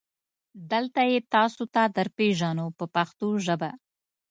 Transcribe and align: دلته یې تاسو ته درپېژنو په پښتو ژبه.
دلته 0.71 0.99
یې 1.11 1.17
تاسو 1.33 1.63
ته 1.73 1.81
درپېژنو 1.95 2.65
په 2.77 2.85
پښتو 2.95 3.27
ژبه. 3.45 3.69